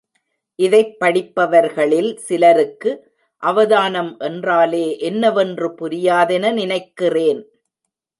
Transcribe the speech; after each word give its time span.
இதைப் 0.59 0.95
படிப்பவர்களில் 0.99 2.15
சிலருக்கு 2.17 2.91
அவதானம் 3.43 4.17
என்றாலே 4.19 4.97
என்னவென்று 4.99 5.69
புரியாதென 5.69 6.53
நினைக்கிறேன். 6.53 7.41